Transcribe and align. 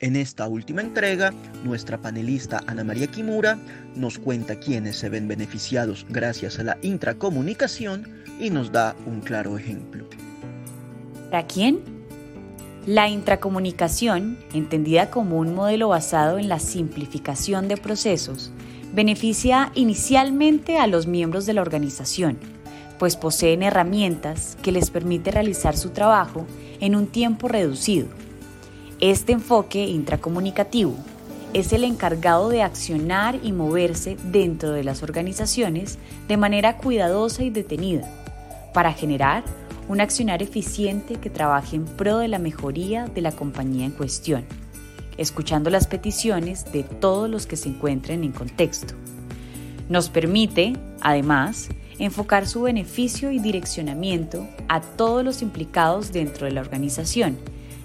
En 0.00 0.16
esta 0.16 0.48
última 0.48 0.80
entrega, 0.80 1.32
nuestra 1.62 1.98
panelista 1.98 2.60
Ana 2.66 2.82
María 2.82 3.06
Kimura 3.06 3.58
nos 3.94 4.18
cuenta 4.18 4.58
quiénes 4.58 4.96
se 4.96 5.08
ven 5.08 5.28
beneficiados 5.28 6.04
gracias 6.10 6.58
a 6.58 6.64
la 6.64 6.78
intracomunicación 6.82 8.08
y 8.40 8.50
nos 8.50 8.72
da 8.72 8.96
un 9.06 9.20
claro 9.20 9.56
ejemplo. 9.56 10.04
¿Para 11.30 11.46
quién? 11.46 11.78
La 12.86 13.08
intracomunicación, 13.08 14.36
entendida 14.52 15.10
como 15.10 15.38
un 15.38 15.54
modelo 15.54 15.88
basado 15.88 16.38
en 16.38 16.48
la 16.48 16.58
simplificación 16.58 17.68
de 17.68 17.76
procesos, 17.76 18.50
beneficia 18.92 19.70
inicialmente 19.76 20.76
a 20.76 20.88
los 20.88 21.06
miembros 21.06 21.46
de 21.46 21.54
la 21.54 21.62
organización, 21.62 22.36
pues 22.98 23.16
poseen 23.16 23.62
herramientas 23.62 24.58
que 24.60 24.72
les 24.72 24.90
permite 24.90 25.30
realizar 25.30 25.76
su 25.76 25.90
trabajo 25.90 26.46
en 26.80 26.96
un 26.96 27.06
tiempo 27.06 27.46
reducido 27.46 28.08
este 29.10 29.32
enfoque 29.32 29.84
intracomunicativo 29.84 30.94
es 31.52 31.74
el 31.74 31.84
encargado 31.84 32.48
de 32.48 32.62
accionar 32.62 33.38
y 33.42 33.52
moverse 33.52 34.16
dentro 34.32 34.70
de 34.70 34.82
las 34.82 35.02
organizaciones 35.02 35.98
de 36.26 36.38
manera 36.38 36.78
cuidadosa 36.78 37.42
y 37.44 37.50
detenida 37.50 38.08
para 38.72 38.94
generar 38.94 39.44
un 39.88 40.00
accionar 40.00 40.42
eficiente 40.42 41.16
que 41.16 41.28
trabaje 41.28 41.76
en 41.76 41.84
pro 41.84 42.16
de 42.16 42.28
la 42.28 42.38
mejoría 42.38 43.04
de 43.04 43.20
la 43.20 43.32
compañía 43.32 43.84
en 43.84 43.90
cuestión, 43.90 44.46
escuchando 45.18 45.68
las 45.68 45.86
peticiones 45.86 46.72
de 46.72 46.82
todos 46.82 47.28
los 47.28 47.46
que 47.46 47.58
se 47.58 47.68
encuentren 47.68 48.24
en 48.24 48.32
contexto. 48.32 48.94
Nos 49.90 50.08
permite, 50.08 50.78
además, 51.02 51.68
enfocar 51.98 52.46
su 52.46 52.62
beneficio 52.62 53.30
y 53.30 53.38
direccionamiento 53.38 54.48
a 54.68 54.80
todos 54.80 55.22
los 55.22 55.42
implicados 55.42 56.10
dentro 56.10 56.46
de 56.46 56.52
la 56.52 56.62
organización, 56.62 57.36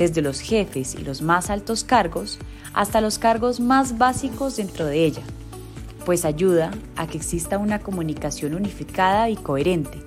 desde 0.00 0.22
los 0.22 0.40
jefes 0.40 0.94
y 0.94 1.04
los 1.04 1.20
más 1.20 1.50
altos 1.50 1.84
cargos 1.84 2.38
hasta 2.72 3.02
los 3.02 3.18
cargos 3.18 3.60
más 3.60 3.98
básicos 3.98 4.56
dentro 4.56 4.86
de 4.86 5.04
ella, 5.04 5.22
pues 6.06 6.24
ayuda 6.24 6.70
a 6.96 7.06
que 7.06 7.18
exista 7.18 7.58
una 7.58 7.80
comunicación 7.80 8.54
unificada 8.54 9.28
y 9.28 9.36
coherente, 9.36 9.98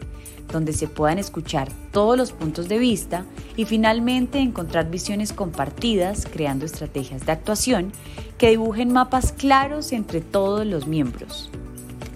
donde 0.51 0.73
se 0.73 0.87
puedan 0.87 1.19
escuchar 1.19 1.69
todos 1.91 2.17
los 2.17 2.31
puntos 2.31 2.67
de 2.67 2.79
vista 2.79 3.25
y 3.55 3.65
finalmente 3.65 4.39
encontrar 4.39 4.89
visiones 4.89 5.31
compartidas 5.31 6.25
creando 6.25 6.65
estrategias 6.65 7.27
de 7.27 7.31
actuación 7.31 7.91
que 8.39 8.49
dibujen 8.49 8.91
mapas 8.91 9.31
claros 9.31 9.91
entre 9.91 10.21
todos 10.21 10.65
los 10.65 10.87
miembros. 10.87 11.51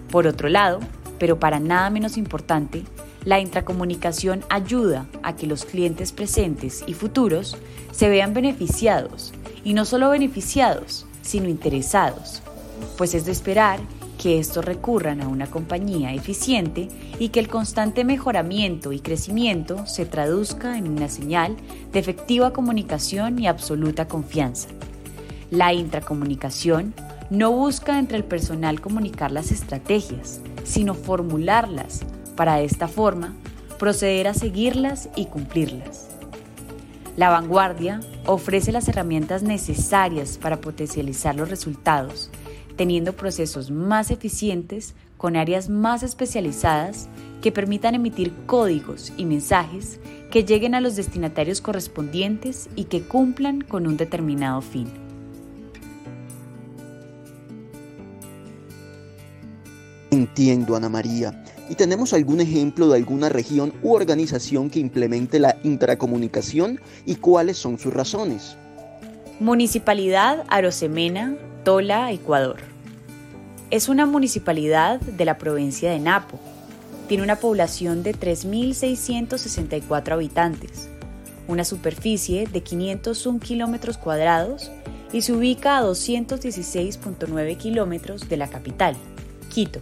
Por 0.09 0.25
otro 0.25 0.49
lado, 0.49 0.79
pero 1.19 1.39
para 1.39 1.59
nada 1.59 1.91
menos 1.91 2.17
importante, 2.17 2.85
la 3.27 3.41
intracomunicación 3.41 4.45
ayuda 4.47 5.05
a 5.21 5.35
que 5.35 5.47
los 5.47 5.65
clientes 5.65 6.13
presentes 6.13 6.85
y 6.87 6.93
futuros 6.93 7.57
se 7.91 8.07
vean 8.07 8.33
beneficiados, 8.33 9.33
y 9.65 9.73
no 9.73 9.83
solo 9.83 10.09
beneficiados, 10.09 11.05
sino 11.23 11.49
interesados, 11.49 12.41
pues 12.97 13.13
es 13.13 13.25
de 13.25 13.33
esperar 13.33 13.81
que 14.17 14.39
estos 14.39 14.63
recurran 14.63 15.19
a 15.19 15.27
una 15.27 15.47
compañía 15.47 16.13
eficiente 16.13 16.87
y 17.19 17.27
que 17.27 17.41
el 17.41 17.49
constante 17.49 18.05
mejoramiento 18.05 18.93
y 18.93 19.01
crecimiento 19.01 19.85
se 19.87 20.05
traduzca 20.05 20.77
en 20.77 20.87
una 20.87 21.09
señal 21.09 21.57
de 21.91 21.99
efectiva 21.99 22.53
comunicación 22.53 23.39
y 23.39 23.47
absoluta 23.47 24.07
confianza. 24.07 24.69
La 25.51 25.73
intracomunicación 25.73 26.93
no 27.29 27.51
busca 27.51 27.99
entre 27.99 28.15
el 28.15 28.23
personal 28.23 28.79
comunicar 28.79 29.33
las 29.33 29.51
estrategias, 29.51 30.39
sino 30.63 30.93
formularlas 30.93 32.05
para 32.37 32.61
esta 32.61 32.87
forma 32.87 33.33
proceder 33.77 34.29
a 34.29 34.33
seguirlas 34.33 35.09
y 35.17 35.25
cumplirlas. 35.25 36.07
La 37.17 37.29
vanguardia 37.29 37.99
ofrece 38.25 38.71
las 38.71 38.87
herramientas 38.87 39.43
necesarias 39.43 40.37
para 40.37 40.61
potencializar 40.61 41.35
los 41.35 41.49
resultados, 41.49 42.29
teniendo 42.77 43.13
procesos 43.13 43.71
más 43.71 44.11
eficientes 44.11 44.93
con 45.17 45.35
áreas 45.35 45.67
más 45.67 46.03
especializadas 46.03 47.09
que 47.41 47.51
permitan 47.51 47.95
emitir 47.95 48.33
códigos 48.45 49.11
y 49.17 49.25
mensajes 49.25 49.99
que 50.31 50.43
lleguen 50.43 50.75
a 50.75 50.81
los 50.81 50.95
destinatarios 50.95 51.59
correspondientes 51.59 52.69
y 52.75 52.85
que 52.85 53.01
cumplan 53.01 53.61
con 53.61 53.87
un 53.87 53.97
determinado 53.97 54.61
fin. 54.61 54.87
Entiendo, 60.11 60.75
Ana 60.75 60.89
María. 60.89 61.43
¿Y 61.69 61.75
tenemos 61.75 62.13
algún 62.13 62.39
ejemplo 62.39 62.87
de 62.87 62.95
alguna 62.97 63.29
región 63.29 63.73
u 63.83 63.93
organización 63.93 64.69
que 64.69 64.79
implemente 64.79 65.39
la 65.39 65.57
intracomunicación 65.63 66.79
y 67.05 67.15
cuáles 67.15 67.57
son 67.57 67.77
sus 67.77 67.93
razones? 67.93 68.55
Municipalidad 69.39 70.45
Arosemena, 70.47 71.35
Tola, 71.63 72.11
Ecuador. 72.11 72.57
Es 73.69 73.89
una 73.89 74.05
municipalidad 74.05 75.01
de 75.01 75.25
la 75.25 75.37
provincia 75.37 75.91
de 75.91 75.99
Napo. 75.99 76.39
Tiene 77.09 77.23
una 77.23 77.35
población 77.35 78.01
de 78.01 78.15
3.664 78.15 80.11
habitantes, 80.13 80.87
una 81.47 81.65
superficie 81.65 82.47
de 82.47 82.61
501 82.61 83.39
kilómetros 83.39 83.97
cuadrados 83.97 84.71
y 85.11 85.21
se 85.21 85.33
ubica 85.33 85.77
a 85.77 85.83
216.9 85.83 87.57
kilómetros 87.57 88.29
de 88.29 88.37
la 88.37 88.47
capital, 88.47 88.95
Quito. 89.49 89.81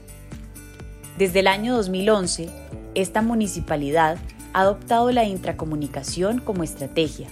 Desde 1.18 1.40
el 1.40 1.48
año 1.48 1.78
2011, 1.78 2.50
esta 2.94 3.22
municipalidad 3.22 4.18
ha 4.52 4.62
adoptado 4.62 5.12
la 5.12 5.24
intracomunicación 5.24 6.40
como 6.40 6.64
estrategia, 6.64 7.30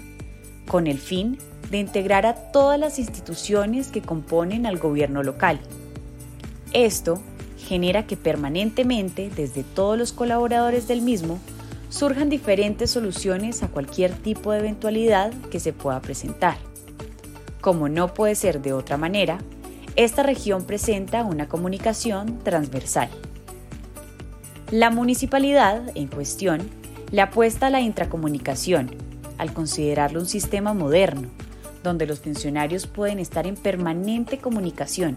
con 0.69 0.87
el 0.87 0.97
fin 0.97 1.37
de 1.69 1.79
integrar 1.79 2.25
a 2.25 2.33
todas 2.53 2.79
las 2.79 2.97
instituciones 2.97 3.89
que 3.89 4.01
componen 4.01 4.65
al 4.65 4.77
gobierno 4.77 5.21
local. 5.21 5.59
Esto 6.71 7.21
genera 7.57 8.07
que 8.07 8.15
permanentemente, 8.15 9.29
desde 9.35 9.63
todos 9.63 9.97
los 9.97 10.13
colaboradores 10.13 10.87
del 10.87 11.01
mismo, 11.01 11.39
surjan 11.89 12.29
diferentes 12.29 12.89
soluciones 12.89 13.63
a 13.63 13.67
cualquier 13.67 14.13
tipo 14.13 14.53
de 14.53 14.59
eventualidad 14.59 15.33
que 15.51 15.59
se 15.59 15.73
pueda 15.73 15.99
presentar. 16.01 16.55
Como 17.59 17.89
no 17.89 18.13
puede 18.13 18.35
ser 18.35 18.61
de 18.61 18.71
otra 18.71 18.95
manera, 18.95 19.39
esta 19.97 20.23
región 20.23 20.63
presenta 20.63 21.23
una 21.23 21.49
comunicación 21.49 22.39
transversal. 22.43 23.09
La 24.73 24.89
municipalidad 24.89 25.83
en 25.93 26.07
cuestión 26.07 26.67
le 27.11 27.21
apuesta 27.21 27.67
a 27.67 27.69
la 27.69 27.79
intracomunicación 27.79 28.89
al 29.37 29.53
considerarlo 29.53 30.19
un 30.19 30.25
sistema 30.25 30.73
moderno, 30.73 31.27
donde 31.83 32.07
los 32.07 32.21
funcionarios 32.21 32.87
pueden 32.87 33.19
estar 33.19 33.45
en 33.45 33.55
permanente 33.55 34.39
comunicación, 34.39 35.15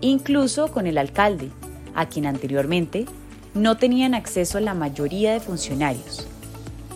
incluso 0.00 0.68
con 0.68 0.86
el 0.86 0.96
alcalde, 0.96 1.50
a 1.94 2.06
quien 2.06 2.24
anteriormente 2.24 3.04
no 3.52 3.76
tenían 3.76 4.14
acceso 4.14 4.60
la 4.60 4.72
mayoría 4.72 5.34
de 5.34 5.40
funcionarios. 5.40 6.26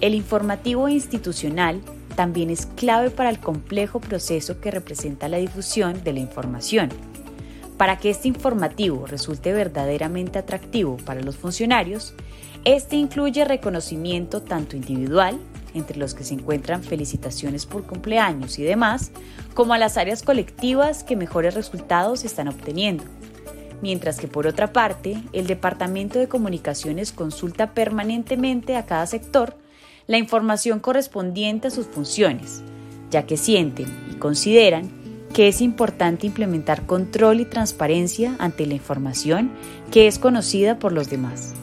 El 0.01 0.15
informativo 0.15 0.89
institucional 0.89 1.83
también 2.17 2.49
es 2.49 2.65
clave 2.65 3.11
para 3.11 3.29
el 3.29 3.41
complejo 3.41 4.01
proceso 4.01 4.59
que 4.59 4.71
representa 4.71 5.29
la 5.29 5.37
difusión 5.37 6.03
de 6.03 6.15
la 6.15 6.21
información 6.21 7.10
para 7.81 7.97
que 7.97 8.11
este 8.11 8.29
informativo 8.29 9.07
resulte 9.07 9.55
verdaderamente 9.55 10.39
atractivo 10.39 10.99
para 10.99 11.23
los 11.23 11.39
funcionarios, 11.39 12.13
este 12.67 12.97
incluye 12.97 13.43
reconocimiento 13.47 14.43
tanto 14.43 14.77
individual, 14.77 15.39
entre 15.73 15.97
los 15.97 16.13
que 16.13 16.23
se 16.23 16.35
encuentran 16.35 16.83
felicitaciones 16.83 17.65
por 17.65 17.87
cumpleaños 17.87 18.59
y 18.59 18.65
demás, 18.65 19.13
como 19.55 19.73
a 19.73 19.79
las 19.79 19.97
áreas 19.97 20.23
colectivas 20.23 21.05
que 21.05 21.17
mejores 21.17 21.55
resultados 21.55 22.27
están 22.27 22.49
obteniendo. 22.49 23.05
Mientras 23.81 24.21
que 24.21 24.29
por 24.29 24.47
otra 24.47 24.75
parte, 24.75 25.17
el 25.33 25.47
Departamento 25.47 26.19
de 26.19 26.29
Comunicaciones 26.29 27.13
consulta 27.13 27.73
permanentemente 27.73 28.77
a 28.77 28.85
cada 28.85 29.07
sector 29.07 29.57
la 30.07 30.19
información 30.19 30.81
correspondiente 30.81 31.69
a 31.69 31.71
sus 31.71 31.87
funciones, 31.87 32.61
ya 33.11 33.25
que 33.25 33.39
sienten 33.39 33.87
y 34.13 34.17
consideran 34.17 35.00
que 35.33 35.49
es 35.49 35.61
importante 35.61 36.27
implementar 36.27 36.87
control 36.87 37.41
y 37.41 37.45
transparencia 37.45 38.37
ante 38.39 38.67
la 38.67 38.75
información 38.75 39.51
que 39.91 40.07
es 40.07 40.19
conocida 40.19 40.79
por 40.79 40.93
los 40.93 41.09
demás. 41.09 41.55